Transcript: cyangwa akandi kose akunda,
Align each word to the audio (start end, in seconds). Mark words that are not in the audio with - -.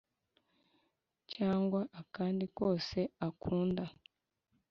cyangwa 1.33 1.81
akandi 2.01 2.45
kose 2.57 2.99
akunda, 3.27 3.83